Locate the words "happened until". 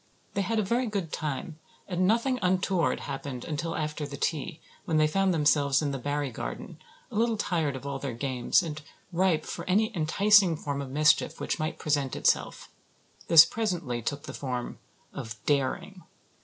3.01-3.75